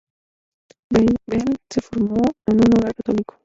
Belle 0.91 1.57
se 1.71 1.79
formó 1.79 2.17
en 2.47 2.55
un 2.55 2.75
hogar 2.75 2.95
católico. 2.95 3.37